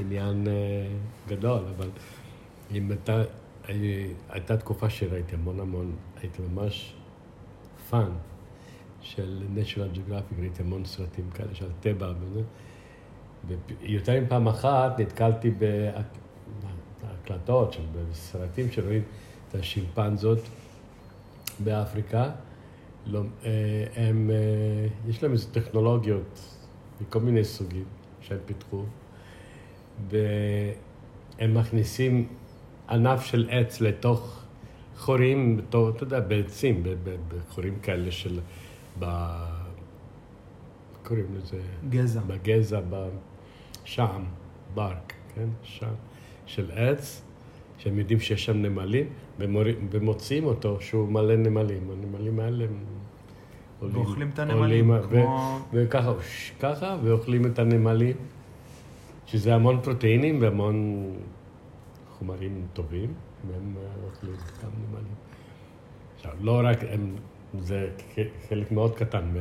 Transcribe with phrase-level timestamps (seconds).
[0.00, 0.52] עניין אה,
[1.28, 1.90] גדול, אבל
[2.70, 3.22] אם אתה,
[4.28, 6.94] הייתה תקופה שראיתי המון המון, הייתי ממש
[7.90, 8.10] fan
[9.00, 12.42] של national geographic, ראיתי המון סרטים כאלה של טבע וזה.
[13.80, 15.50] ויותר מפעם אחת נתקלתי
[17.02, 17.76] בהקלטות,
[18.10, 19.02] בסרטים שרואים
[19.48, 20.38] את השימפנזות
[21.58, 22.30] באפריקה.
[23.06, 23.50] לא, אה,
[23.96, 26.40] הם, אה, יש להם איזה טכנולוגיות
[27.00, 27.84] מכל מיני סוגים
[28.20, 28.82] שהם פיתחו,
[30.10, 32.26] והם מכניסים
[32.90, 34.42] ענף של עץ לתוך
[34.96, 36.82] חורים, אתה יודע, בעצים,
[37.28, 38.40] בחורים כאלה של...
[38.98, 39.04] ב...
[41.04, 41.60] קוראים לזה?
[41.90, 42.20] גזע.
[42.26, 42.80] בגזע,
[43.84, 44.22] שם,
[44.74, 45.48] ברק, כן?
[45.62, 45.94] שם,
[46.46, 47.22] של עץ,
[47.78, 49.06] שהם יודעים שיש שם נמלים,
[49.90, 51.90] ומוציאים אותו שהוא מלא נמלים.
[51.90, 52.70] הנמלים האלה הם
[53.80, 53.96] עולים...
[53.96, 55.58] ואוכלים את הנמלים, כמו...
[55.72, 56.12] וככה,
[56.60, 58.16] ככה, ואוכלים את הנמלים,
[59.34, 61.06] שזה המון פרוטאינים והמון
[62.18, 63.14] חומרים טובים,
[63.48, 65.14] והם אוכלים גם נמלים.
[66.16, 67.16] עכשיו, לא רק, הם,
[67.58, 67.90] זה
[68.48, 69.34] חלק מאוד קטן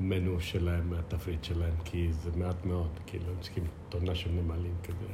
[0.00, 5.06] מהמנו שלהם, מהתפריט שלהם, כי זה מעט מאוד, כאילו, הם צריכים טונה של נמלים כזה.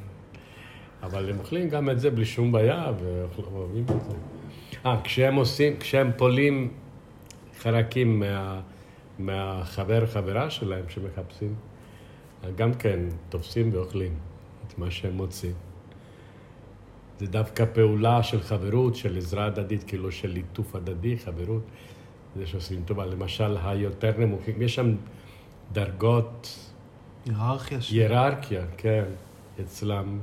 [1.03, 4.17] אבל הם אוכלים גם את זה בלי שום בעיה, ואוהבים את זה.
[4.87, 6.73] אה, כשהם עושים, כשהם פולים
[7.59, 8.61] חרקים מה,
[9.19, 11.55] מהחבר, חברה שלהם שמחפשים,
[12.57, 14.15] גם כן תופסים ואוכלים
[14.67, 15.55] את מה שהם מוצאים.
[17.19, 21.63] זה דווקא פעולה של חברות, של עזרה הדדית, כאילו של ליטוף הדדי, חברות,
[22.37, 23.07] זה שעושים טובה.
[23.07, 24.95] למשל, היותר נמוכים, יש שם
[25.73, 26.59] דרגות...
[27.27, 27.79] היררכיה.
[27.91, 29.05] היררכיה, כן,
[29.61, 30.19] אצלם,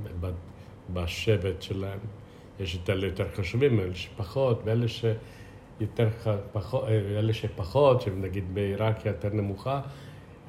[0.94, 2.00] בשבט שלהם.
[2.60, 6.10] יש את אלה יותר חשובים, אלה שפחות, ואלה שיותר
[6.52, 9.82] פחות, אלה שפחות, שהם נגיד בהיררכיה יותר נמוכה,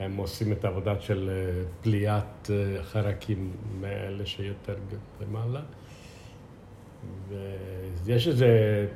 [0.01, 4.75] הם עושים את העבודה של אה, פליאת אה, חרקים מאלה שיותר
[5.21, 5.61] למעלה.
[8.05, 8.87] ויש איזה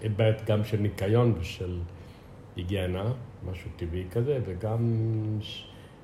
[0.00, 1.78] היבט גם של ניקיון ושל
[2.56, 3.12] היגיינה,
[3.50, 5.08] משהו טבעי כזה, וגם,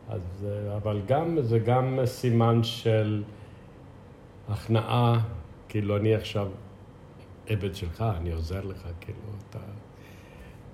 [0.09, 3.23] אז, אבל גם, זה גם סימן של
[4.49, 5.21] הכנעה,
[5.69, 6.49] כאילו אני עכשיו
[7.47, 9.19] עבד שלך, אני עוזר לך, כאילו
[9.51, 9.59] אתה...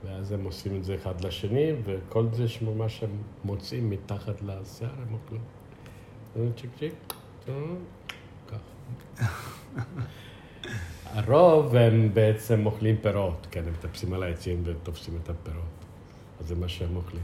[0.04, 2.44] ואז הם עושים את זה אחד לשני, וכל זה
[2.76, 3.10] מה שהם
[3.44, 5.40] מוצאים מתחת לשיער, הם אוכלים.
[6.56, 6.94] צ'יק צ'יק,
[8.48, 9.24] ככה.
[11.04, 15.64] הרוב הם בעצם אוכלים פירות, כן, הם מטפסים על העצים ותופסים את הפירות.
[16.40, 17.22] אז זה מה שהם אוכלים,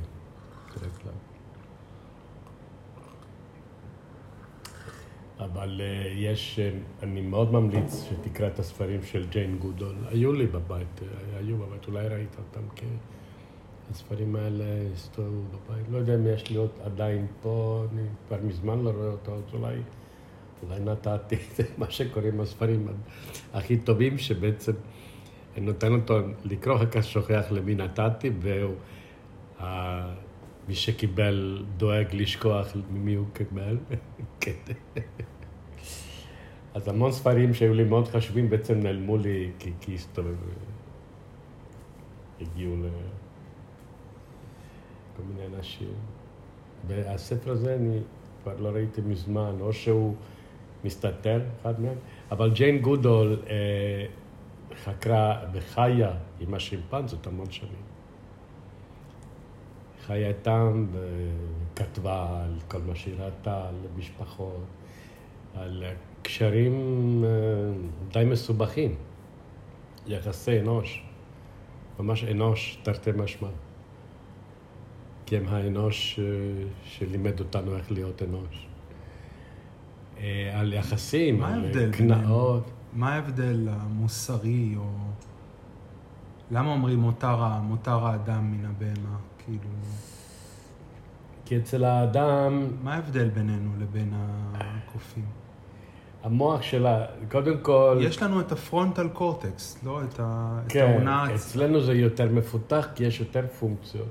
[5.38, 9.94] אבל uh, יש, uh, אני מאוד ממליץ שתקרא את הספרים של ג'יין גודול.
[10.08, 12.86] היו לי בבית, uh, היו בבית, אולי ראית אותם כי
[13.90, 14.64] הספרים האלה
[14.94, 15.86] הסתובבו בבית.
[15.90, 19.42] לא יודע אם יש לי עוד עדיין פה, אני כבר מזמן לא רואה אותו, אז
[19.52, 19.76] אולי...
[20.68, 22.88] אולי נתתי את מה שקוראים הספרים
[23.54, 24.72] הכי טובים, שבעצם
[25.56, 28.74] נותן אותו לקרוא, אחר כך שוכח למי נתתי, והוא,
[30.68, 33.78] מי שקיבל דואג לשכוח ממי הוא קיבל.
[34.40, 34.52] כן.
[36.74, 39.96] אז המון ספרים שהיו לי מאוד חשובים בעצם נעלמו לי כי, כי
[42.40, 45.92] הגיעו לכל מיני אנשים.
[46.86, 47.98] והספר הזה אני
[48.42, 50.14] כבר לא ראיתי מזמן, או שהוא...
[50.84, 51.98] מסתתר, אחד מהם,
[52.30, 54.06] אבל ג'יין גודול אה,
[54.84, 56.10] חקרה וחיה
[56.40, 57.93] עם השימפנזות המון שנים.
[60.06, 64.64] חיה איתם וכתבה על כל מה שהיא ראתה, על משפחות,
[65.54, 65.84] על
[66.22, 66.74] קשרים
[67.24, 67.30] אה,
[68.12, 68.94] די מסובכים,
[70.06, 71.04] יחסי אנוש,
[71.98, 73.48] ממש אנוש תרתי משמע.
[75.26, 76.24] כי הם האנוש אה,
[76.84, 78.66] שלימד אותנו איך להיות אנוש.
[80.18, 82.70] אה, על יחסים, על קנאות.
[82.92, 84.90] מה ההבדל המוסרי, או...
[86.50, 89.16] למה אומרים מותר, מותר האדם מן הבהמה?
[89.44, 89.68] כאילו...
[91.44, 92.68] כי אצל האדם...
[92.82, 95.24] מה ההבדל בינינו לבין הקופים?
[96.22, 97.98] המוח שלה, קודם כל...
[98.02, 100.60] יש לנו את הפרונטל קורטקס, לא את, ה...
[100.68, 101.24] כן, את העונה...
[101.28, 104.08] כן, אצלנו זה יותר מפותח כי יש יותר פונקציות.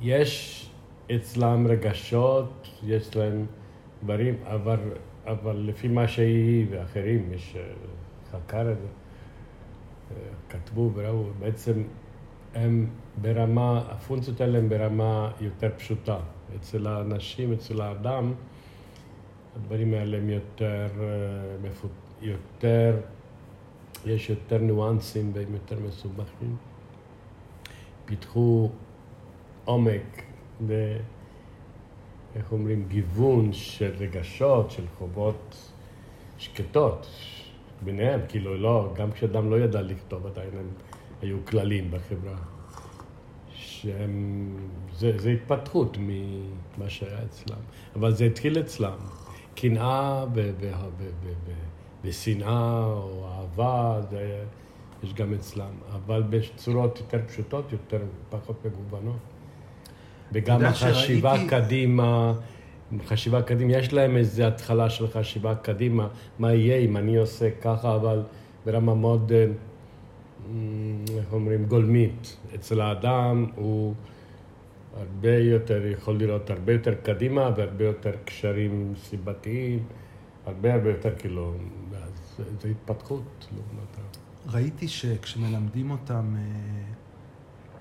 [0.00, 0.70] יש
[1.16, 3.46] אצלם רגשות, יש להם...
[4.04, 4.78] דברים, אבל,
[5.26, 7.62] אבל לפי מה שהיא ואחרים, יש אה,
[8.32, 8.86] חקר את זה,
[10.10, 10.16] אה,
[10.48, 11.82] כתבו וראו, בעצם
[12.56, 12.86] הם
[13.20, 16.18] ברמה, הפונקציות האלה הן ברמה יותר פשוטה.
[16.56, 18.32] אצל האנשים, אצל האדם,
[19.56, 21.70] הדברים האלה הם יותר, אה,
[22.20, 22.96] יותר,
[24.06, 26.56] יש יותר ניואנסים והם יותר מסובכים.
[28.04, 28.70] פיתחו
[29.64, 30.22] עומק
[30.66, 30.96] ו...
[32.36, 35.72] איך אומרים, גיוון של רגשות, של חובות
[36.38, 37.06] שקטות
[37.82, 38.20] ביניהם.
[38.28, 40.68] כאילו, לא, גם כשאדם לא ידע לכתוב, עדיין הם
[41.22, 42.36] היו כללים בחברה.
[43.54, 44.56] שהם,
[44.94, 47.58] זה, זה התפתחות ממה שהיה אצלם.
[47.96, 48.98] אבל זה התחיל אצלם.
[49.54, 50.24] קנאה
[52.04, 54.44] ושנאה או אהבה, זה
[55.02, 55.72] יש גם אצלם.
[55.92, 59.16] אבל בצורות יותר פשוטות, יותר, פחות מגוונות.
[60.32, 61.50] וגם החשיבה שראיתי...
[61.50, 62.32] קדימה,
[63.06, 66.08] חשיבה קדימה, יש להם איזו התחלה של חשיבה קדימה,
[66.38, 68.22] מה יהיה אם אני עושה ככה, אבל
[68.66, 69.46] ברמה מאוד, אה,
[71.18, 72.36] איך אומרים, גולמית.
[72.54, 73.94] אצל האדם הוא
[74.96, 79.84] הרבה יותר, יכול לראות הרבה יותר קדימה והרבה יותר קשרים סיבתיים,
[80.46, 81.54] הרבה הרבה יותר כאילו,
[81.92, 84.26] אז זו התפתחות לעומת ה...
[84.52, 86.42] ראיתי שכשמלמדים אותם אה,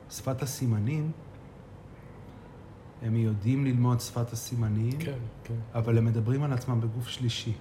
[0.09, 1.12] שפת הסימנים,
[3.01, 5.53] הם יודעים ללמוד שפת הסימנים, כן, כן.
[5.73, 7.53] אבל הם מדברים על עצמם בגוף שלישי.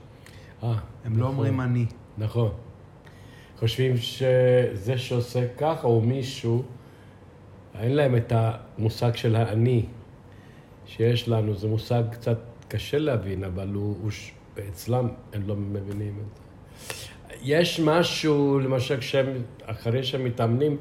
[0.63, 1.87] אה, הם לא נכון, לא אומרים אני.
[2.19, 2.51] נכון.
[3.59, 6.63] חושבים שזה שעושה ככה הוא מישהו,
[7.79, 9.85] אין להם את המושג של האני
[10.87, 14.11] שיש לנו, זה מושג קצת קשה להבין, אבל הוא, הוא
[14.69, 16.43] אצלם הם לא מבינים את זה.
[17.43, 19.27] יש משהו, למשל, כשהם,
[19.63, 20.77] אחרי שהם מתאמנים,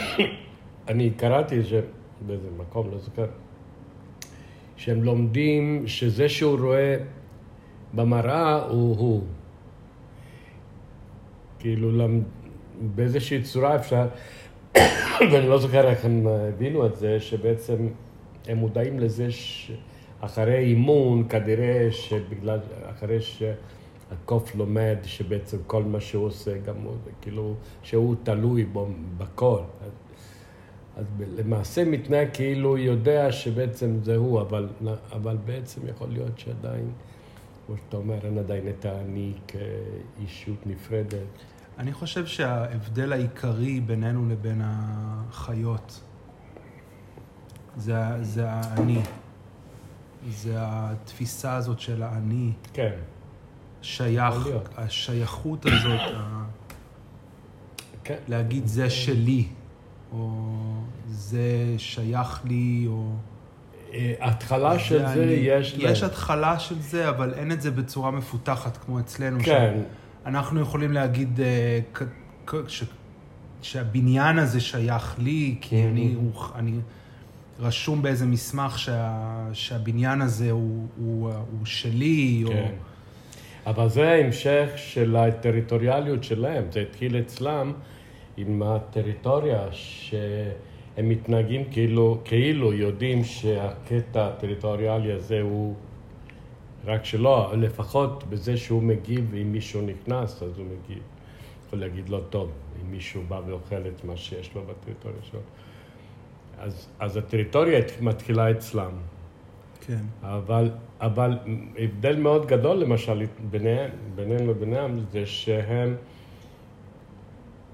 [0.88, 1.80] אני קראתי את זה
[2.26, 3.26] באיזה מקום, לא זוכר,
[4.76, 6.96] שהם לומדים שזה שהוא רואה
[7.94, 9.22] במראה הוא הוא.
[11.64, 12.08] כאילו.
[12.94, 14.06] באיזושהי צורה אפשר,
[15.32, 17.88] ואני לא זוכר איך הם הבינו את זה, שבעצם
[18.46, 22.58] הם מודעים לזה שאחרי אימון, כנראה שבגלל,
[22.90, 28.88] אחרי שהקוף לומד שבעצם כל מה שהוא עושה, גם הוא, כאילו, שהוא תלוי בו
[29.18, 29.60] בכל.
[30.96, 31.04] אז
[31.36, 34.68] למעשה מתנהג כאילו יודע שבעצם זה הוא, אבל,
[35.12, 36.90] אבל בעצם יכול להיות שעדיין,
[37.66, 41.53] כמו שאתה אומר, אין עדיין את האני כאישות נפרדת.
[41.78, 46.00] אני חושב שההבדל העיקרי בינינו לבין החיות
[47.76, 49.02] זה, זה האני.
[50.30, 52.52] זה התפיסה הזאת של האני.
[52.72, 52.92] כן.
[53.82, 54.34] שייך,
[54.76, 56.00] השייכות הזאת,
[58.04, 58.16] כן.
[58.28, 59.46] להגיד זה שלי.
[60.12, 60.54] או
[61.06, 63.12] זה שייך לי, או...
[63.92, 66.10] אה, התחלה של זה אני, יש יש להם.
[66.10, 69.38] התחלה של זה, אבל אין את זה בצורה מפותחת כמו אצלנו.
[69.44, 69.80] כן.
[70.26, 71.80] אנחנו יכולים להגיד אה,
[72.68, 72.84] ש,
[73.62, 75.88] שהבניין הזה שייך לי, כי mm-hmm.
[75.88, 76.72] אני, הוא, אני
[77.60, 82.54] רשום באיזה מסמך שה, שהבניין הזה הוא, הוא, הוא שלי, כן.
[82.54, 83.70] או...
[83.70, 87.72] אבל זה ההמשך של הטריטוריאליות שלהם, זה התחיל אצלם.
[88.36, 95.74] עם הטריטוריה, שהם מתנהגים כאילו, כאילו יודעים שהקטע הטריטוריאלי הזה הוא
[96.86, 101.02] רק שלו, לפחות בזה שהוא מגיב, אם מישהו נכנס, אז הוא מגיב.
[101.66, 102.50] יכול להגיד לא טוב,
[102.82, 105.40] אם מישהו בא ואוכל את מה שיש לו בטריטוריה שלו.
[106.58, 108.92] אז, אז הטריטוריה מתחילה אצלם.
[109.86, 110.00] כן.
[110.22, 110.70] אבל,
[111.00, 111.38] אבל
[111.78, 115.96] הבדל מאוד גדול, למשל, ביניהם, ביניהם לביניהם, זה שהם...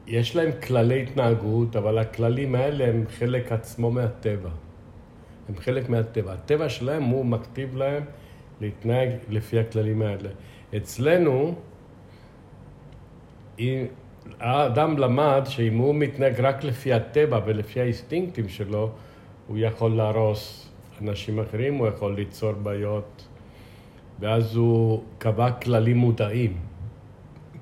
[0.07, 4.51] יש להם כללי התנהגות, אבל הכללים האלה הם חלק עצמו מהטבע.
[5.49, 6.33] הם חלק מהטבע.
[6.33, 8.05] הטבע שלהם הוא מכתיב להם
[8.61, 10.29] להתנהג לפי הכללים האלה.
[10.77, 11.55] אצלנו,
[14.41, 18.91] האדם למד שאם הוא מתנהג רק לפי הטבע ולפי האינסטינקטים שלו,
[19.47, 20.71] הוא יכול להרוס
[21.03, 23.27] אנשים אחרים, הוא יכול ליצור בעיות,
[24.21, 26.57] ואז הוא קבע כללים מודעים.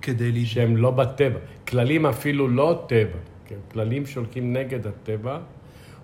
[0.03, 0.45] כדי ל...
[0.45, 1.39] שהם לא בטבע.
[1.69, 3.57] כללים אפילו לא טבע, כן?
[3.73, 5.39] כללים שהולכים נגד הטבע.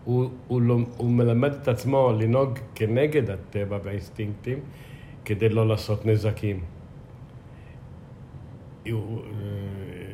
[0.04, 4.58] הוא, הוא, לא, הוא מלמד את עצמו לנהוג כנגד הטבע והאינסטינקטים
[5.24, 6.60] כדי לא לעשות נזקים.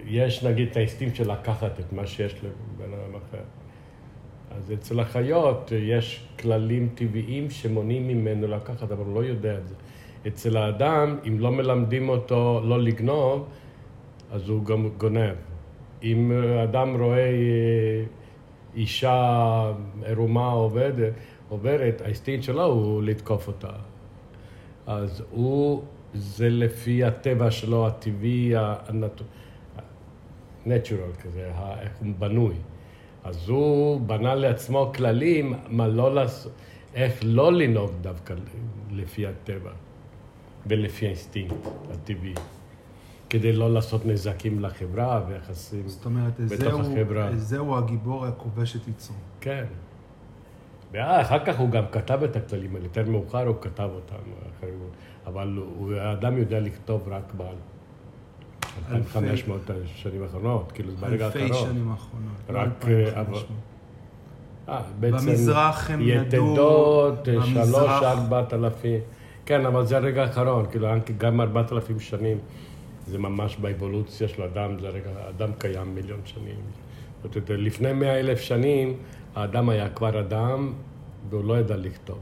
[0.06, 3.42] יש נגיד את האינסטינקט של לקחת את מה שיש לבן אדם אחר.
[4.50, 9.74] אז אצל החיות יש כללים טבעיים שמונעים ממנו לקחת, אבל הוא לא יודע את זה.
[10.26, 13.48] אצל האדם, אם לא מלמדים אותו לא לגנוב,
[14.32, 15.34] אז הוא גם גונב.
[16.02, 16.32] אם
[16.64, 18.02] אדם רואה אה,
[18.74, 19.72] אישה
[20.04, 21.12] עירומה עובדת,
[21.48, 23.70] עוברת, האינסטינקט שלו הוא לתקוף אותה.
[24.86, 25.82] אז הוא,
[26.14, 31.50] זה לפי הטבע שלו, הטבעי, ה-natural כזה,
[31.80, 32.54] איך הוא בנוי.
[33.24, 36.52] אז הוא בנה לעצמו כללים מה לא לעשות,
[36.94, 38.34] איך לא לנהוג דווקא
[38.90, 39.70] לפי הטבע
[40.66, 42.34] ולפי האינסטינקט הטבעי.
[43.30, 47.36] כדי לא לעשות נזקים לחברה ויחסים זאת אומרת, בתוך החברה.
[47.36, 49.16] זהו הגיבור הכובש את יצרו.
[49.40, 49.64] כן.
[50.92, 54.16] ואחר כך הוא גם כתב את הכללים האלה, יותר מאוחר הוא כתב אותם,
[55.26, 57.42] אבל הוא, האדם יודע לכתוב רק ב...
[58.90, 61.68] 2,500 השנים האחרונות, כאילו, ברגע אלפי האחרון.
[61.68, 62.32] שנים האחרונות.
[62.48, 63.44] רק, 2,500.
[64.68, 66.52] אה, בעצם במזרח הם ידעו...
[66.52, 69.00] יתדות, אה, שלוש, ארבעת אלפים.
[69.46, 72.38] כן, אבל זה הרגע האחרון, כאילו, גם ארבעת אלפים שנים,
[73.06, 76.60] זה ממש באבולוציה של אדם, זה רגע, האדם קיים מיליון שנים.
[77.22, 78.96] זאת אומרת, לפני מאה אלף שנים,
[79.34, 80.72] האדם היה כבר אדם,
[81.30, 82.18] והוא לא ידע לכתוב.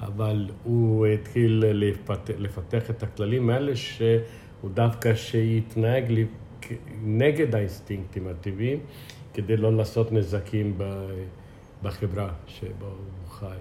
[0.00, 5.14] אבל הוא התחיל לפתח, לפתח את הכללים האלה, שהוא דווקא
[6.62, 6.72] כ-
[7.04, 8.78] נגד האינסטינקטים הטבעיים,
[9.34, 10.78] כדי לא לעשות נזקים
[11.82, 13.56] בחברה שבה הוא חי.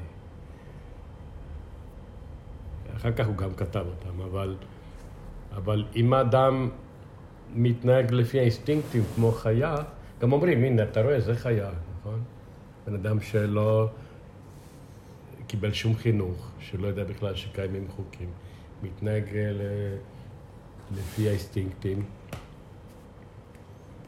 [2.96, 4.56] אחר כך הוא גם כתב אותם, אבל,
[5.56, 6.70] אבל אם האדם
[7.56, 9.75] מתנהג לפי האינסטינקטים כמו חיה,
[10.22, 12.24] גם אומרים, הנה, אתה רואה, זה חיה, נכון?
[12.88, 13.89] בן אדם שלא
[15.48, 18.29] קיבל שום חינוך, שלא יודע בכלל שקיימים חוקים,
[18.84, 19.98] מתנהג אה, ל-
[20.98, 22.03] לפי האינסטינקטים,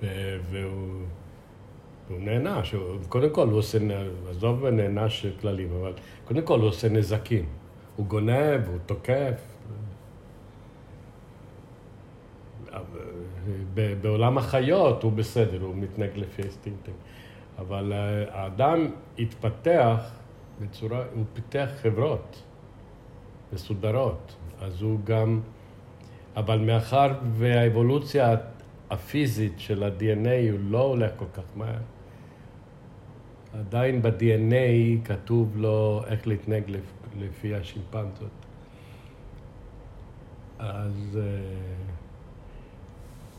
[0.01, 1.01] ו- והוא...
[2.09, 2.75] הוא נענש,
[3.09, 3.77] קודם כל הוא עושה,
[4.29, 5.93] עזוב נענש כללים, אבל
[6.25, 7.45] קודם כל הוא עושה נזקים.
[7.95, 9.41] הוא גונב, הוא תוקף.
[12.71, 13.30] אבל, ב-
[14.01, 16.93] בעולם החיות הוא בסדר, הוא מתנהג לפי האינסטינקטים.
[17.59, 18.87] אבל אה, האדם
[19.19, 20.11] התפתח
[20.61, 22.43] בצורה, הוא פיתח חברות
[23.53, 25.39] מסודרות, אז הוא גם,
[26.35, 28.35] אבל מאחר והאבולוציה
[28.89, 31.75] הפיזית של ה-DNA הוא לא הולך כל כך מהר,
[33.53, 34.53] עדיין ב-DNA
[35.05, 36.83] כתוב לו איך להתנהג לפ-
[37.19, 38.29] לפי השימפנזות.
[40.59, 41.70] אז, אה,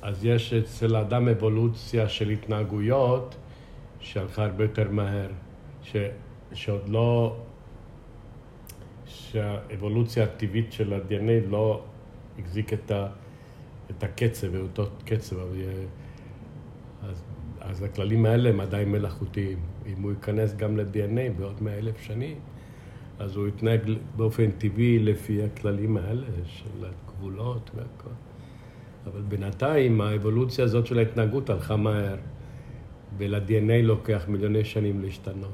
[0.02, 3.36] אז יש אצל האדם אבולוציה של התנהגויות
[4.00, 5.30] שהלכה הרבה יותר מהר,
[5.82, 5.96] ש,
[6.52, 7.36] שעוד לא,
[9.06, 11.82] שהאבולוציה הטבעית של ה-DNA לא
[12.38, 13.06] החזיק את, ה,
[13.90, 15.36] את הקצב, את אותו קצב,
[17.02, 17.22] אז,
[17.60, 19.58] אז הכללים האלה הם עדיין מלאכותיים.
[19.86, 22.36] אם הוא ייכנס גם ל-DNA בעוד מאה אלף שנים,
[23.18, 23.80] אז הוא יתנהג
[24.16, 28.31] באופן טבעי לפי הכללים האלה של הגבולות והכל.
[29.06, 32.16] אבל בינתיים האבולוציה הזאת של ההתנהגות הלכה מהר,
[33.18, 35.50] ול-DNA לוקח מיליוני שנים להשתנות.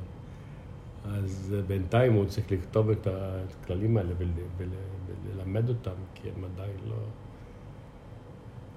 [1.04, 4.28] אז בינתיים הוא צריך לכתוב את הכללים האלה ול-
[4.58, 4.68] ול-
[5.34, 6.96] וללמד אותם, כי הם עדיין לא...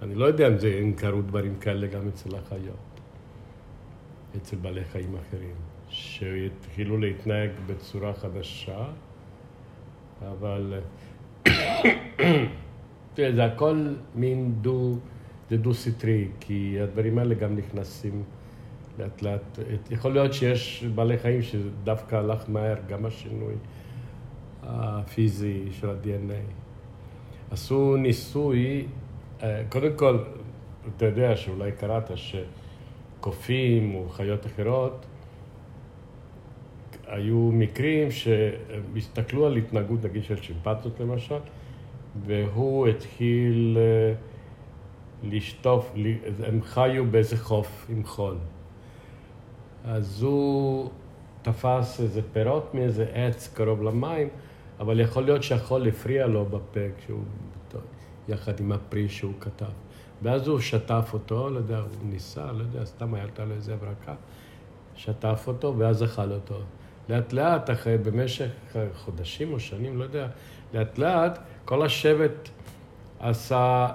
[0.02, 3.02] אני לא יודע אם זה, אם קרו דברים כאלה גם אצל החיות,
[4.38, 5.56] אצל בעלי חיים אחרים,
[5.90, 8.86] שהתחילו להתנהג בצורה חדשה,
[10.22, 10.80] אבל
[13.14, 14.96] תראה, זה הכל מין דו,
[15.50, 18.24] זה דו-סטרי, כי הדברים האלה גם נכנסים
[19.00, 19.60] לאט לאט.
[19.92, 23.54] יכול להיות שיש בעלי חיים שדווקא הלך מהר, גם השינוי
[24.64, 26.54] הפיזי של ה-DNA.
[27.52, 28.86] עשו ניסוי,
[29.44, 30.18] אה, קודם כל,
[30.98, 35.06] אתה יודע שאולי קראת שקופים או חיות אחרות,
[37.08, 41.36] היו מקרים שהם הסתכלו על התנהגות, נגיד של שימפנזות למשל,
[42.26, 44.14] והוא התחיל אה,
[45.24, 45.94] לשטוף,
[46.44, 48.38] הם חיו באיזה חוף עם חול.
[49.86, 50.90] אז הוא
[51.42, 54.28] תפס איזה פירות מאיזה עץ קרוב למים,
[54.80, 57.24] אבל יכול להיות שהחול הפריע לו בפה כשהוא,
[58.28, 59.66] יחד עם הפרי שהוא כתב.
[60.22, 64.14] ואז הוא שטף אותו, לא יודע, הוא ניסה, לא יודע, סתם הייתה לו איזה הברקה,
[64.96, 66.60] שטף אותו ואז אכל אותו.
[67.12, 68.50] לאט לאט, אחרי, במשך
[68.96, 70.28] חודשים או שנים, לא יודע,
[70.74, 72.50] לאט לאט, כל השבט
[73.20, 73.88] עשה,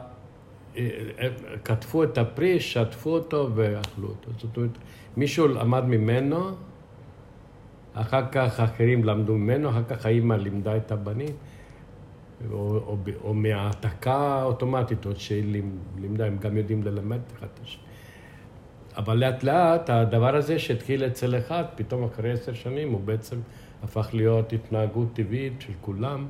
[0.76, 1.28] אה, אה,
[1.62, 4.30] קטפו את הפרי, שטפו אותו ואכלו אותו.
[4.38, 4.70] זאת אומרת,
[5.16, 6.50] מישהו למד ממנו,
[7.94, 11.34] אחר כך אחרים למדו ממנו, אחר כך האימא לימדה את הבנים,
[12.50, 17.60] או, או, או מהעתקה אוטומטית, עוד שהיא לימ- לימדה, הם גם יודעים ללמד אחד את
[17.64, 17.82] השני.
[18.96, 23.36] אבל לאט לאט הדבר הזה שהתחיל אצל אחד, פתאום אחרי עשר שנים הוא בעצם
[23.82, 26.26] הפך להיות התנהגות טבעית של כולם,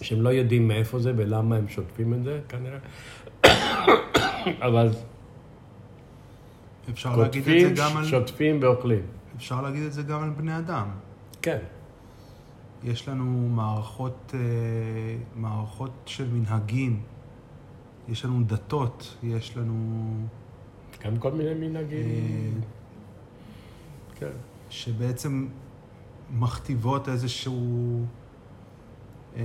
[0.00, 2.78] שהם לא יודעים מאיפה זה ולמה הם שוטפים את זה כנראה.
[4.66, 4.88] אבל
[6.90, 8.04] אפשר להגיד את זה גם על...
[8.04, 9.02] שוטפים ואוכלים.
[9.36, 10.88] אפשר להגיד את זה גם על בני אדם.
[11.42, 11.58] כן.
[12.84, 14.40] יש לנו מערכות, אה,
[15.36, 17.02] מערכות של מנהגים,
[18.08, 20.06] יש לנו דתות, יש לנו...
[21.04, 22.06] גם כל מיני מנהגים.
[22.06, 22.60] אה,
[24.14, 24.30] כן.
[24.70, 25.46] שבעצם
[26.30, 28.04] מכתיבות איזשהו,
[29.36, 29.42] אה,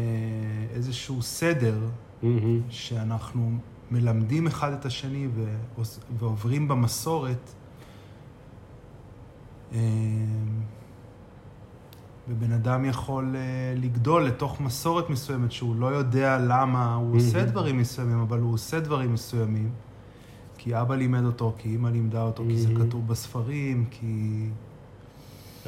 [0.74, 1.78] איזשהו סדר
[2.24, 2.62] מהמם.
[2.70, 3.52] שאנחנו
[3.92, 5.28] מלמדים אחד את השני
[6.20, 7.54] ועוברים במסורת.
[9.74, 9.80] אה,
[12.30, 13.36] ובן אדם יכול
[13.76, 18.80] לגדול לתוך מסורת מסוימת שהוא לא יודע למה הוא עושה דברים מסוימים, אבל הוא עושה
[18.80, 19.72] דברים מסוימים.
[20.64, 24.06] כי אבא לימד אותו, כי אימא לימדה אותו, כי זה כתוב בספרים, כי...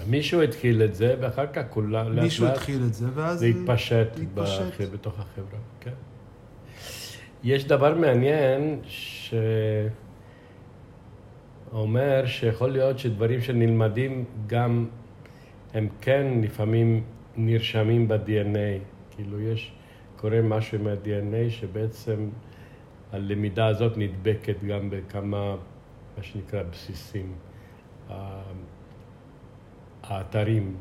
[0.08, 3.40] מישהו התחיל את זה, ואחר כך לאט מישהו התחיל את זה, ואז...
[3.40, 4.82] זה התפשט, התפשט.
[4.94, 5.92] בתוך החברה, כן.
[7.44, 8.80] יש דבר מעניין
[11.72, 14.86] שאומר שיכול להיות שדברים שנלמדים גם
[15.74, 17.04] הם כן לפעמים
[17.38, 18.80] נרשמים ב-DNA.
[19.16, 19.72] כאילו יש,
[20.16, 22.30] קורה משהו עם ה-DNA שבעצם
[23.14, 25.56] הלמידה הזאת נדבקת גם בכמה,
[26.18, 27.34] מה שנקרא, בסיסים.
[28.10, 28.42] ה-
[30.04, 30.76] האתרים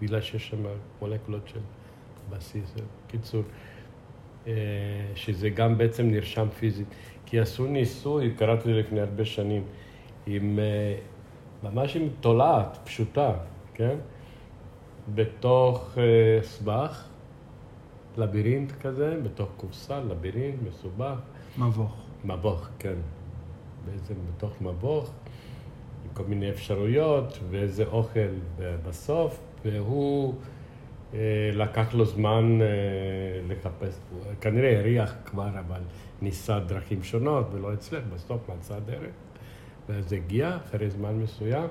[0.00, 0.62] בגלל שיש שם
[1.00, 1.60] מולקולות של
[2.30, 2.74] בסיס.
[3.06, 3.42] קיצור,
[4.46, 4.52] אה,
[5.14, 6.86] שזה גם בעצם נרשם פיזית.
[7.26, 9.64] כי עשו ניסוי, קראתי לפני הרבה שנים,
[10.26, 10.98] עם, אה,
[11.62, 13.32] ממש עם תולעת פשוטה,
[13.74, 13.96] כן?
[15.14, 17.08] בתוך אה, סבך,
[18.16, 21.18] לבירינט כזה, בתוך קופסה, לבירינט, מסובך,
[21.58, 21.96] מבוך.
[22.24, 22.94] מבוך, כן.
[23.86, 25.10] בעצם בתוך מבוך,
[26.04, 28.28] עם כל מיני אפשרויות, ואיזה אוכל
[28.58, 30.34] בסוף, והוא,
[31.14, 32.66] אה, לקח לו זמן אה,
[33.48, 35.80] לחפש, הוא כנראה הריח כבר, אבל
[36.22, 39.14] ניסה דרכים שונות ולא הצליח, בסוף מצא דרך,
[39.88, 41.68] ואז הגיע אחרי זמן מסוים.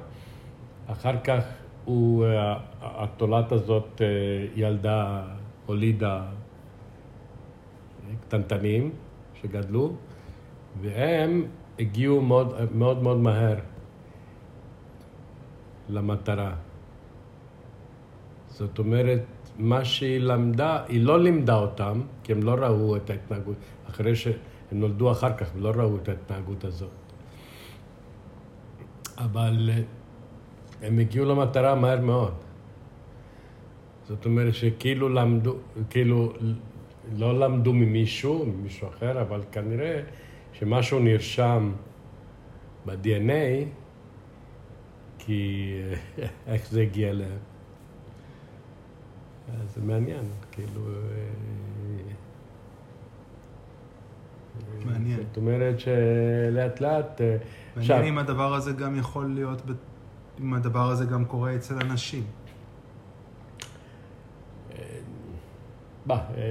[0.88, 1.44] אחר כך
[1.86, 4.08] הוא, אה, התולעת הזאת אה,
[4.56, 5.24] ילדה,
[5.72, 6.24] הולידה
[8.22, 8.92] קטנטנים
[9.42, 9.96] שגדלו,
[10.82, 11.46] והם
[11.80, 13.56] הגיעו מאוד מאוד, מאוד מהר
[15.90, 16.56] למטרה.
[18.48, 19.24] זאת אומרת,
[19.60, 23.58] מה שהיא למדה, היא לא לימדה אותם, כי הם לא ראו את ההתנהגות,
[23.90, 24.34] אחרי שהם
[24.72, 26.90] נולדו אחר כך, הם לא ראו את ההתנהגות הזאת.
[29.18, 29.82] אבל אה,
[30.82, 32.51] הם הגיעו למטרה מהר מאוד.
[34.08, 35.56] זאת אומרת שכאילו למדו,
[35.90, 36.34] כאילו
[37.18, 40.02] לא למדו ממישהו, ממישהו אחר, אבל כנראה
[40.54, 41.72] שמשהו נרשם
[42.86, 43.66] ב-DNA,
[45.20, 45.72] כי
[46.48, 47.12] איך זה הגיע.
[47.12, 47.18] אז
[49.76, 50.82] זה מעניין, כאילו...
[54.86, 55.18] מעניין.
[55.18, 57.22] זאת אומרת שלאט לאט...
[57.22, 57.38] אה,
[57.76, 59.72] מעניין אם הדבר הזה גם יכול להיות, ב-
[60.40, 62.24] אם הדבר הזה גם קורה אצל אנשים.
[66.06, 66.42] בא, אה,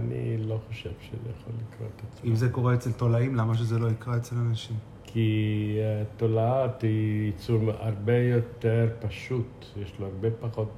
[0.00, 2.30] אני לא חושב שזה יכול לקרות אצלנו.
[2.30, 4.76] אם זה קורה אצל תולעים, למה שזה לא יקרה אצל אנשים?
[5.04, 10.68] כי התולעת היא יצור הרבה יותר פשוט, יש לו הרבה פחות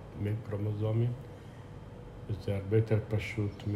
[0.49, 1.13] קרומוזומים,
[2.31, 3.73] וזה הרבה יותר פשוט מ...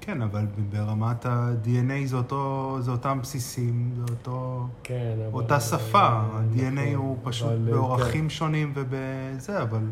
[0.00, 5.32] כן, אבל ברמת ה-DNA זה, אותו, זה אותם בסיסים, זה אותו, כן, אבל...
[5.32, 5.98] אותה שפה.
[5.98, 9.82] ה-DNA נכון, הוא פשוט אבל, באורחים שונים ובזה, אבל...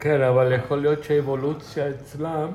[0.00, 2.50] כן, אבל יכול להיות שהאבולוציה אצלם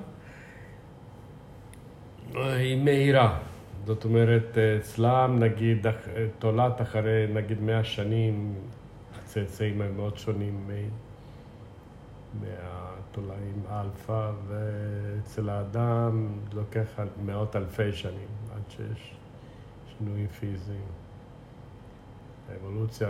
[2.36, 3.40] אה, היא מהירה.
[3.86, 6.08] זאת אומרת, אצלם נגיד אח-
[6.40, 8.54] תולעת אחרי נגיד מאה שנים,
[9.20, 10.70] הצאצאים הם מאוד שונים
[12.42, 16.88] מהתולעים אלפא, ואצל האדם לוקח
[17.26, 19.16] מאות אלפי שנים עד שיש
[19.98, 20.86] שינויים פיזיים.
[22.52, 23.08] האבולוציה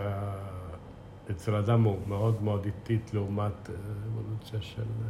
[1.31, 3.75] אצל אדם הוא מאוד מאוד איטית לעומת אה,
[4.07, 4.81] אבולוציה של...
[4.81, 5.07] אה,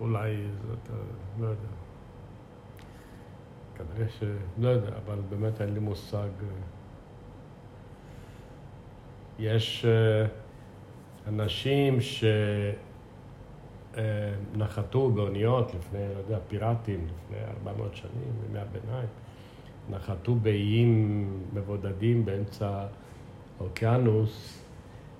[0.00, 0.36] אולי
[0.68, 0.96] זאת, אה,
[1.40, 1.68] לא יודע.
[3.74, 4.22] כנראה ש...
[4.58, 6.28] לא יודע, אבל באמת אין לי מושג.
[9.38, 9.86] יש
[11.26, 11.98] אנשים
[13.92, 19.08] שנחתו באוניות לפני, לא יודע, פיראטים, לפני 400 שנים, בימי הביניים.
[19.90, 22.86] נחתו באיים מבודדים באמצע
[23.60, 24.62] האוקיינוס,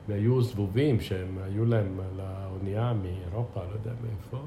[0.09, 4.39] והיו זבובים שהם היו להם על האונייה מאירופה, לא יודע מאיפה.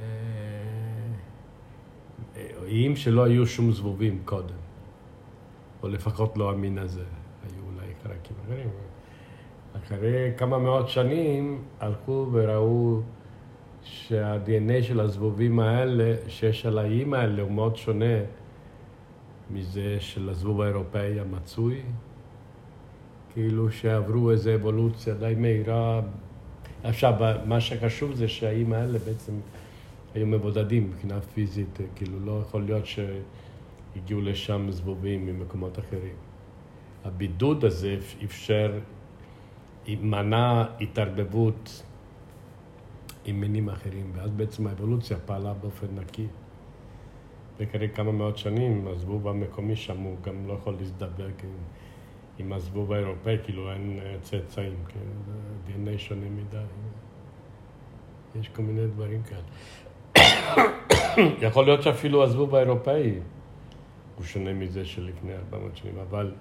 [0.00, 0.06] אה,
[2.64, 4.54] איים שלא היו שום זבובים קודם,
[5.82, 7.04] או לפחות לא המין הזה,
[7.42, 8.68] היו אולי חלקים אחרים.
[9.76, 13.00] אחרי כמה מאות שנים הלכו וראו
[13.82, 18.14] שה-DNA של הזבובים האלה, שיש על האיים האלה, הוא מאוד שונה
[19.52, 21.82] מזה של הזבוב האירופאי המצוי.
[23.32, 26.00] כאילו שעברו איזו אבולוציה די מהירה.
[26.82, 27.14] עכשיו,
[27.46, 29.32] מה שחשוב זה שהאיים האלה בעצם
[30.14, 36.14] היו מבודדים מבחינה פיזית, כאילו לא יכול להיות שהגיעו לשם זבובים ממקומות אחרים.
[37.04, 38.78] הבידוד הזה אפשר,
[39.88, 41.82] מנע התערבבות
[43.24, 46.26] עם מינים אחרים, ואז בעצם האבולוציה פעלה באופן נקי.
[47.62, 51.50] וכנראה כמה מאות שנים, הזבוב המקומי שם הוא גם לא יכול להזדבק עם,
[52.38, 55.00] עם הזבוב האירופאי, כאילו אין אה, צאצאים, כן?
[55.26, 55.32] זה
[55.68, 56.56] DNA שונה מדי.
[58.40, 59.42] יש כל מיני דברים כאלה.
[61.48, 63.18] יכול להיות שאפילו הזבוב האירופאי
[64.16, 66.32] הוא שונה מזה של לפני 400 שנים, אבל,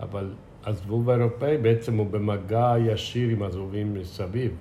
[0.00, 0.34] אבל
[0.64, 4.56] הזבוב האירופאי בעצם הוא במגע ישיר עם הזבובים מסביב.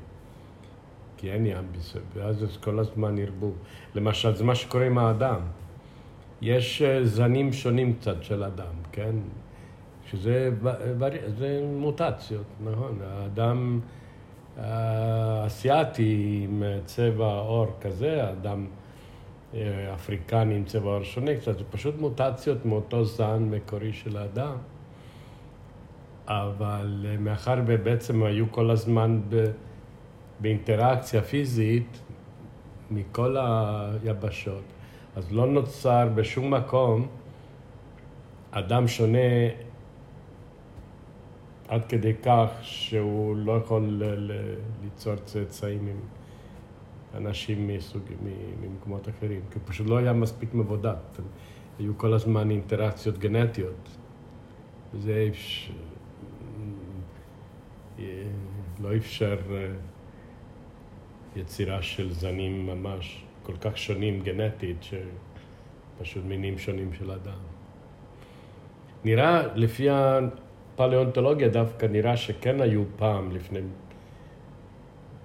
[1.17, 3.57] כי אין ים מסביב, ואז כל הזמן ערבוב.
[3.95, 5.39] למשל, זה מה שקורה עם האדם.
[6.43, 9.15] יש אה, זנים שונים קצת של אדם, כן?
[10.11, 10.49] שזה
[11.37, 12.99] זה מוטציות, נכון?
[13.03, 13.79] האדם
[14.57, 18.65] האסייתי עם צבע עור כזה, האדם
[19.53, 24.55] אה, אפריקני עם צבע עור שונה קצת, זה פשוט מוטציות מאותו זן מקורי של האדם.
[26.27, 29.45] אבל אה, מאחר ובעצם היו כל הזמן ב,
[30.39, 31.99] באינטראקציה פיזית
[32.91, 34.72] מכל היבשות,
[35.15, 37.07] אז לא נוצר בשום מקום
[38.51, 39.47] אדם שונה
[41.67, 44.01] עד כדי כך שהוא לא יכול
[44.83, 45.99] ליצור צאצאים עם
[47.13, 48.01] אנשים מסוג,
[48.61, 50.95] ממקומות אחרים, כי פשוט לא היה מספיק מבודד.
[51.79, 53.89] היו כל הזמן אינטראקציות גנטיות.
[54.93, 55.73] וזה אפשר,
[58.79, 59.67] לא אפשר אה,
[61.35, 67.39] יצירה של זנים ממש כל כך שונים גנטית, שפשוט מינים שונים של אדם.
[69.05, 73.59] נראה, לפי הפלאונטולוגיה דווקא נראה שכן היו פעם, לפני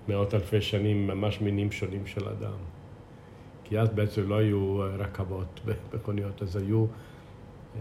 [0.09, 2.59] מאות אלפי שנים, ממש מינים שונים של אדם.
[3.65, 6.87] כי אז בעצם לא היו רכבות ומכוניות, אז היו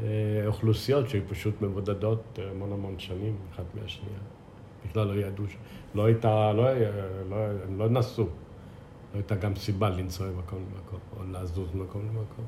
[0.04, 4.20] אה, אוכלוסיות שהיו פשוט מבודדות אה, המון המון שנים, אחת מהשנייה.
[4.86, 5.46] בכלל לא ידעו,
[5.96, 6.64] לא הייתה, לא,
[7.30, 7.36] לא,
[7.68, 8.28] הם לא נסעו.
[9.14, 12.46] לא הייתה גם סיבה לנסוע ממקום למקום, או לזוז ממקום למקום.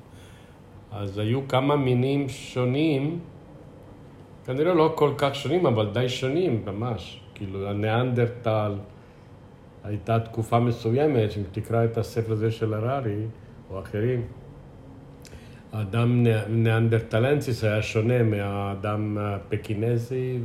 [0.92, 3.20] אז היו כמה מינים שונים,
[4.46, 7.22] כנראה לא כל כך שונים, אבל די שונים ממש.
[7.36, 8.76] כאילו, הניאנדרטל
[9.84, 13.26] הייתה תקופה מסוימת, אם תקרא את הספר הזה של הררי,
[13.70, 14.22] או אחרים,
[15.74, 20.40] האדם ניאנדרטלנסיס היה שונה מהאדם הפקינזי,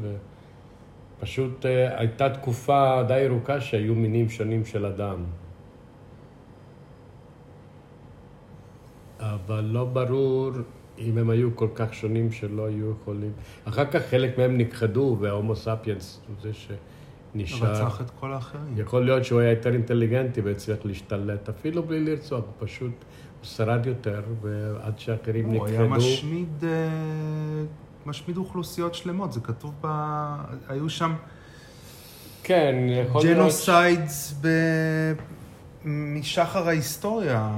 [1.19, 5.25] ופשוט אה, הייתה תקופה די ארוכה שהיו מינים שונים של אדם.
[9.33, 10.51] אבל לא ברור
[10.99, 13.33] אם הם היו כל כך שונים שלא היו יכולים.
[13.65, 17.71] אחר כך חלק מהם נכחדו, וההומו ספיאנס הוא זה שנשאר.
[17.73, 18.75] רצח את כל האחרים.
[18.77, 23.87] יכול להיות שהוא היה יותר אינטליגנטי והצליח להשתלט, אפילו בלי לרצות, הוא פשוט הוא שרד
[23.87, 25.59] יותר, ועד שאחרים נכחדו.
[25.59, 26.69] הוא היה משמיד, אה,
[28.07, 29.87] משמיד אוכלוסיות שלמות, זה כתוב ב...
[30.69, 31.15] היו שם...
[32.43, 33.39] כן, יכול להיות...
[33.39, 34.49] genocides ב...
[35.85, 37.51] משחר ההיסטוריה.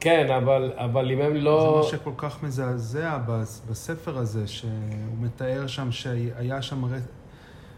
[0.00, 1.82] כן, אבל, אבל אם הם לא...
[1.82, 3.18] זה מה שכל כך מזעזע
[3.70, 4.70] בספר הזה, שהוא
[5.20, 6.88] מתאר שם שהיה שם ר...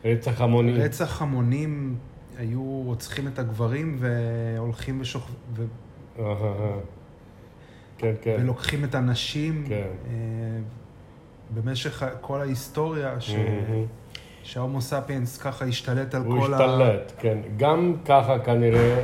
[0.04, 0.76] רצח המונים.
[0.76, 1.96] רצח המונים,
[2.38, 5.30] היו רוצחים את הגברים והולכים ושוכ...
[5.54, 5.64] ו...
[7.98, 8.37] כן, כן.
[8.40, 9.64] ולוקחים את הנשים.
[9.68, 9.87] כן.
[10.06, 10.12] אה,
[11.54, 13.35] במשך כל ההיסטוריה, ש...
[14.42, 16.56] שההומו ספיאנס ככה השתלט על כל ה...
[16.56, 17.38] הוא השתלט, כן.
[17.56, 19.02] גם ככה כנראה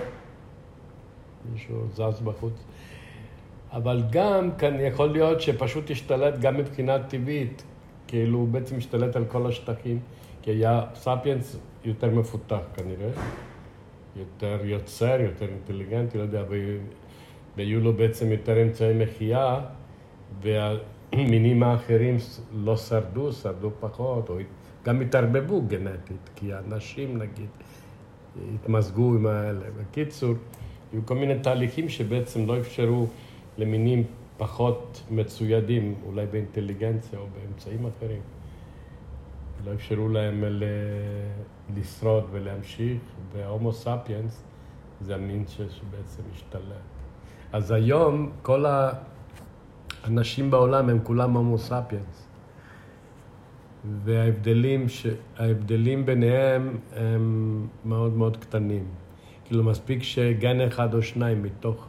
[1.53, 2.68] מישהו זז בחוץ.
[3.73, 7.63] אבל גם כאן יכול להיות שפשוט השתלט גם מבחינה טבעית,
[8.07, 9.99] כאילו הוא בעצם השתלט על כל השטחים,
[10.43, 13.11] כי היה ספיאנס יותר מפותח כנראה,
[14.17, 16.45] יותר יוצר, יותר אינטליגנטי, לא יודע,
[17.57, 19.61] והיו לו בעצם יותר אמצעי מחיה,
[20.43, 22.17] והמינים האחרים
[22.55, 24.37] לא שרדו, שרדו פחות, או
[24.85, 27.49] גם התערבבו גנטית, כי הנשים נגיד
[28.55, 29.67] התמזגו עם האלה.
[29.81, 30.35] בקיצור,
[30.93, 33.07] היו כל מיני תהליכים שבעצם לא אפשרו
[33.59, 34.05] למינים
[34.37, 38.21] פחות מצוידים, אולי באינטליגנציה או באמצעים אחרים.
[39.65, 40.45] לא אפשרו להם.
[41.77, 43.01] לשרוד ולהמשיך,
[43.33, 44.45] וההומו ספיאנס
[45.01, 46.63] זה המין שבעצם השתלט.
[47.53, 48.65] אז היום כל
[50.05, 52.29] האנשים בעולם הם כולם הומו ספיאנס.
[54.05, 55.07] וההבדלים ש...
[55.37, 58.85] ההבדלים ביניהם הם מאוד מאוד קטנים.
[59.45, 61.88] כאילו מספיק שגן אחד או שניים מתוך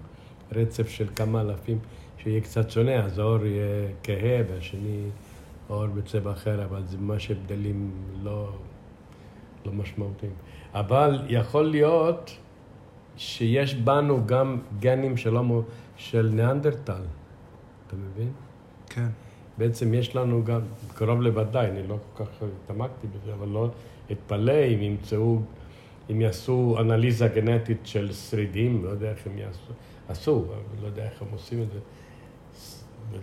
[0.52, 1.80] רצף של כמה אלפים,
[2.18, 5.04] שיהיה קצת שונה, אז האור יהיה כהה והשני
[5.70, 7.92] אור בצבע אחר, אבל זה ממש הבדלים
[8.24, 8.50] לא,
[9.66, 10.32] לא משמעותיים.
[10.74, 12.38] אבל יכול להיות
[13.18, 15.62] שיש בנו גם גנים של, הומו,
[15.98, 17.02] של ניאנדרטל,
[17.88, 18.32] אתה מבין?
[18.90, 19.08] כן.
[19.58, 20.62] בעצם יש לנו גם,
[20.96, 22.30] קרוב לוודאי, אני לא כל כך
[22.64, 23.70] התעמקתי בזה, אבל לא
[24.12, 25.42] אתפלא אם ימצאו,
[26.12, 29.74] אם יעשו אנליזה גנטית של שרידים, לא יודע איך הם יעשו.
[30.10, 31.80] עשו, אבל לא יודע איך הם עושים את זה.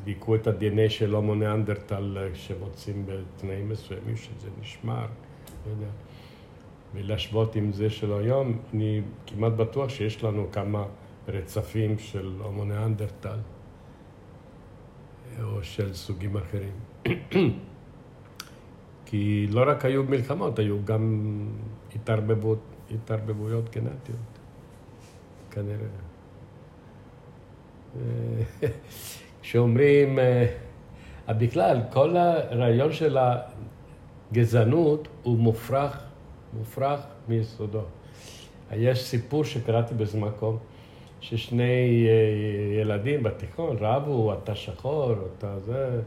[0.05, 5.07] דיכאו את ה-DNA של הומו ניאנדרטל שמוצאים בתנאים מסוימים, שזה נשמר,
[5.67, 5.91] לא יודע.
[6.95, 10.85] ולהשוות עם זה של היום, אני כמעט בטוח שיש לנו כמה
[11.29, 13.39] רצפים של הומו ניאנדרטל,
[15.43, 16.73] או של סוגים אחרים.
[19.07, 21.23] כי לא רק היו מלחמות, היו גם
[21.95, 22.59] התערבבות,
[22.91, 24.39] התערבבויות גנטיות,
[25.51, 26.16] כנראה.
[29.43, 30.47] כשאומרים, אה,
[31.29, 33.19] בכלל, כל הרעיון של
[34.33, 36.01] הגזענות הוא מופרך,
[36.53, 37.83] מופרך מיסודו.
[38.73, 40.59] יש סיפור שקראתי באיזה מקום,
[41.21, 46.01] ששני אה, ילדים בתיכון רבו, אתה שחור, אתה זה,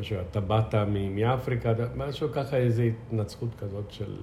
[0.00, 0.74] משהו, אתה באת
[1.10, 4.16] מאפריקה, משהו ככה, איזו התנצחות כזאת של,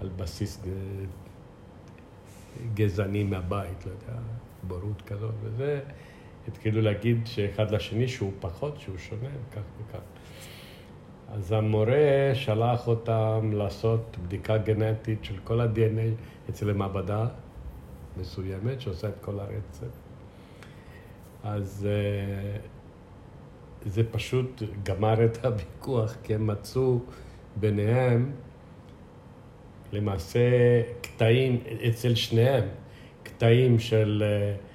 [0.00, 0.62] על בסיס
[2.74, 4.20] גזעני מהבית, לא יודע,
[4.62, 5.80] בורות כזאת, וזה,
[6.48, 10.00] התחילו להגיד שאחד לשני שהוא פחות, שהוא שונה, כך וכך.
[11.28, 17.26] אז המורה שלח אותם לעשות בדיקה גנטית של כל ה-DNA אצל המעבדה
[18.16, 19.96] מסוימת שעושה את כל הרצף.
[21.44, 22.58] אז אה,
[23.84, 26.98] זה פשוט גמר את הוויכוח, כי הם מצאו
[27.56, 28.32] ביניהם
[29.92, 30.40] למעשה
[31.00, 32.64] קטעים, אצל שניהם,
[33.22, 34.73] קטעים של, uh,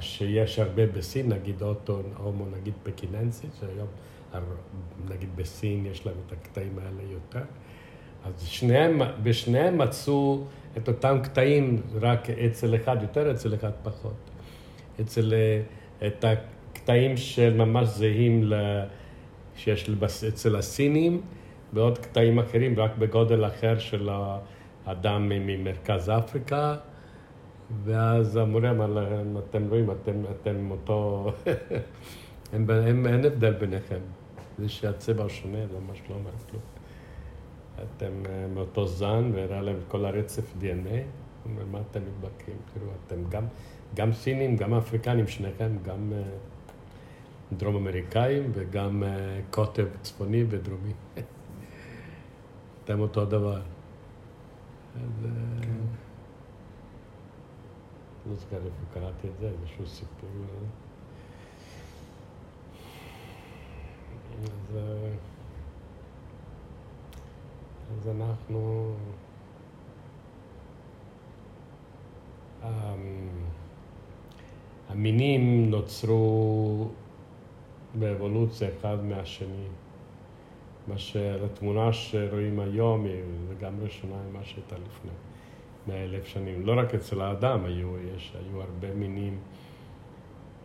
[0.00, 3.88] שיש הרבה בסין, נגיד אוטו, הומו נגיד פקיננסי, שהיום
[5.08, 7.44] נגיד בסין יש להם את הקטעים האלה יותר.
[8.24, 10.44] אז שניהם, בשניהם מצאו
[10.76, 14.30] את אותם קטעים, רק אצל אחד יותר, אצל אחד פחות.
[15.00, 18.54] אצל, uh, את הקטעים של ממש זהים ל...
[19.56, 19.90] שיש
[20.28, 21.20] אצל הסינים,
[21.72, 24.08] ועוד קטעים אחרים, רק בגודל אחר של
[24.86, 26.76] האדם ממרכז אפריקה.
[27.84, 31.30] ואז המורה אמר להם, אתם רואים, אתם, אתם אותו...
[32.52, 33.98] אין, אין, אין הבדל ביניכם.
[34.58, 36.62] זה שהצבע שונה, זה ממש לא אומר כלום.
[37.74, 40.98] אתם אה, מאותו זן, והראה להם כל הרצף DNA,
[41.56, 42.56] ומה אתם מתבקרים?
[42.74, 43.44] תראו, אתם גם,
[43.94, 49.06] גם סינים, גם אפריקנים, שניכם, גם uh, דרום אמריקאים וגם uh,
[49.54, 50.92] קוטב צפוני ודרומי.
[52.84, 53.60] אתם אותו דבר.
[54.96, 55.26] אז...
[55.62, 56.03] כן.
[58.26, 60.30] לא זוכר איפה קראתי את זה, איזשהו סיפור.
[64.42, 64.76] אז,
[67.98, 68.94] אז אנחנו...
[74.88, 76.88] המינים נוצרו
[77.94, 79.66] באבולוציה אחד מהשני.
[80.88, 85.33] מה שהתמונה שרואים היום היא לגמרי שונה ממה שהייתה לפני.
[85.86, 86.66] מאה אלף שנים.
[86.66, 89.38] לא רק אצל האדם היו, יש, היו הרבה מינים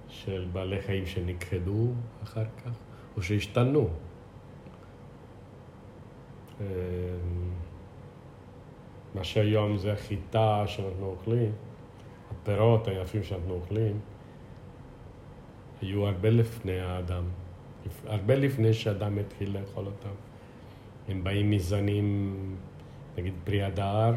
[0.08, 1.88] של בעלי חיים שנכחדו
[2.24, 2.72] אחר כך,
[3.18, 3.90] או שהשתנו.
[6.60, 6.66] אמ,
[9.16, 11.52] מה שהיום זה החיטה שאנחנו אוכלים,
[12.32, 14.00] הפירות היפים שאנחנו אוכלים,
[15.82, 17.24] היו הרבה לפני האדם,
[18.06, 20.16] הרבה לפני שאדם התחיל לאכול אותם.
[21.08, 22.36] הם באים מזנים,
[23.18, 24.16] נגיד פרי הדר,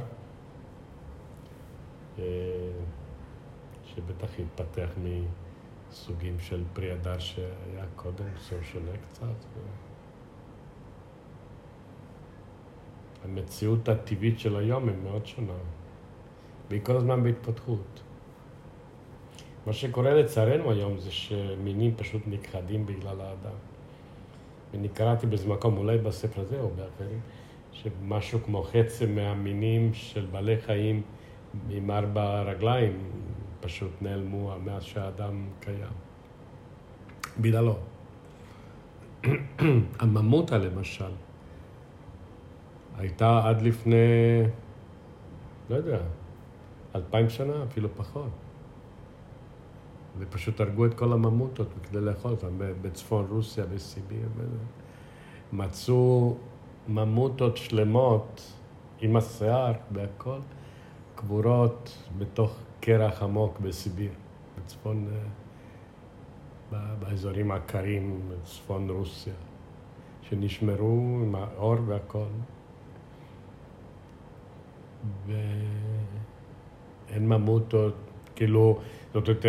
[3.84, 4.88] שבטח התפתח
[5.90, 9.46] מסוגים של פרי הדר שהיה קודם, סור שונה קצת.
[13.24, 15.52] המציאות הטבעית של היום היא מאוד שונה,
[16.70, 18.02] והיא כל הזמן בהתפתחות.
[19.66, 23.56] מה שקורה לצערנו היום זה שמינים פשוט נכחדים בגלל האדם.
[24.72, 27.20] ואני קראתי באיזה מקום, אולי בספר הזה או באחרים,
[27.72, 31.02] שמשהו כמו חצי מהמינים של בעלי חיים
[31.70, 32.98] עם ארבע רגליים
[33.60, 35.92] פשוט נעלמו מאז שהאדם קיים.
[37.40, 37.76] בגללו.
[40.00, 41.12] הממותה למשל,
[42.96, 43.96] הייתה עד לפני,
[45.70, 45.98] לא יודע,
[46.94, 48.30] אלפיים שנה, אפילו פחות.
[50.18, 54.28] ופשוט הרגו את כל הממוטות כדי לאכול אותן בצפון רוסיה, בסיביר.
[55.52, 56.36] מצאו
[56.88, 58.52] ממוטות שלמות
[59.00, 60.38] עם השיער והכל.
[61.22, 64.10] קבורות בתוך קרח עמוק בסיביר,
[64.58, 65.08] בצפון,
[66.72, 69.32] אה, באזורים הקרים, בצפון רוסיה,
[70.22, 72.24] שנשמרו עם האור והכל.
[75.26, 77.94] ואין ממוטות,
[78.36, 78.78] כאילו,
[79.14, 79.44] זאת אומרת,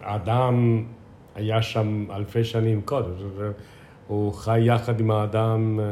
[0.00, 0.84] האדם
[1.34, 3.56] היה שם אלפי שנים קודם, זאת אומרת,
[4.06, 5.84] הוא חי יחד עם האדם אה,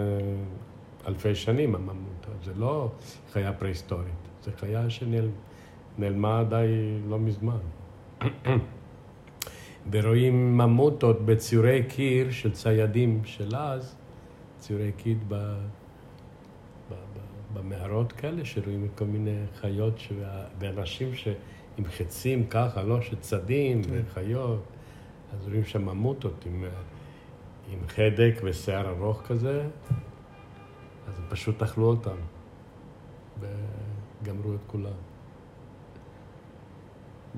[1.08, 2.90] אלפי שנים, הממוטות, זה לא
[3.32, 4.27] חיה פרה-היסטורית.
[4.44, 7.58] זו חיה שנעלמה די לא מזמן.
[9.90, 13.96] ורואים ממוטות בציורי קיר של ציידים של אז,
[14.58, 15.34] ציורי קיר ב...
[15.34, 15.54] ב...
[16.90, 16.94] ב...
[17.54, 20.12] במערות כאלה, שרואים כל מיני חיות ש...
[20.58, 21.28] ואנשים ש...
[21.78, 23.00] עם חצים ככה, לא?
[23.00, 23.90] שצדים כן.
[23.92, 24.62] וחיות.
[25.32, 26.64] אז רואים שם ממוטות עם,
[27.72, 29.66] עם חדק ושיער ארוך כזה,
[31.08, 32.16] אז הם פשוט אכלו אותם
[34.22, 34.92] וגמרו את כולם.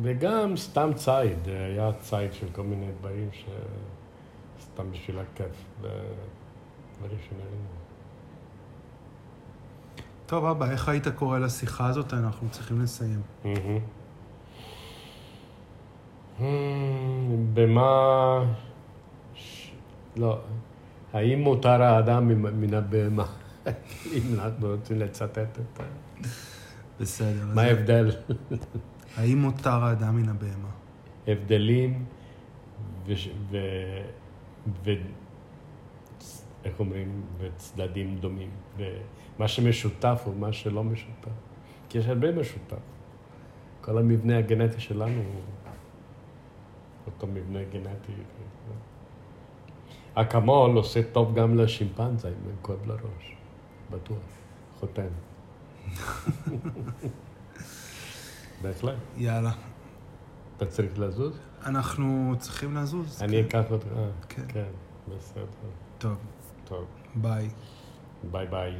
[0.02, 7.66] וגם סתם ציד, היה ציד של כל מיני דברים שסתם בשביל הכיף, דברים שנראינו.
[10.26, 12.14] טוב, אבא, איך היית קורא לשיחה הזאת?
[12.14, 13.22] אנחנו צריכים לסיים.
[17.54, 18.44] במה...
[20.16, 20.38] לא.
[21.12, 23.24] האם מותר האדם מן- מן הבהמה?
[24.14, 25.82] אם אנחנו רוצים לצטט את ה...
[27.00, 27.46] בסדר.
[27.54, 28.10] מה ההבדל?
[29.16, 30.68] האם מותר האדם מן הבהמה?
[31.26, 32.04] הבדלים
[33.06, 33.12] ו...
[33.50, 33.56] ו...
[34.84, 34.90] ו...
[36.64, 37.22] איך אומרים?
[37.38, 38.50] וצדדים דומים.
[38.76, 41.30] ומה שמשותף הוא מה שלא משותף.
[41.88, 42.76] כי יש הרבה משותף.
[43.80, 45.40] כל המבנה הגנטי שלנו הוא
[47.06, 48.12] אותו מבנה גנטי.
[50.14, 53.36] אקמול עושה טוב גם לשימפנזה, אם כואב לראש.
[53.90, 54.18] בטוח.
[54.80, 55.29] חותם.
[58.62, 58.94] בהחלט.
[59.16, 59.50] יאללה.
[60.56, 61.38] אתה צריך לזוז?
[61.66, 63.22] אנחנו צריכים לזוז.
[63.22, 63.58] אני כן.
[63.58, 63.86] אקח אותך.
[64.28, 64.42] כן.
[64.48, 64.64] כן,
[65.08, 65.44] בסדר.
[65.98, 66.16] טוב,
[66.64, 66.84] טוב.
[67.14, 67.48] ביי.
[68.30, 68.74] ביי ביי.